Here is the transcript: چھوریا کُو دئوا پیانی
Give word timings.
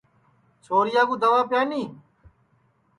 چھوریا 0.63 1.01
کُو 1.07 1.15
دئوا 1.21 1.41
پیانی 1.49 1.83